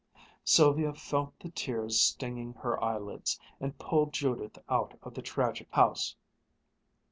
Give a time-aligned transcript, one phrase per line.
[0.43, 6.15] Sylvia felt the tears stinging her eyelids, and pulled Judith out of the tragic house.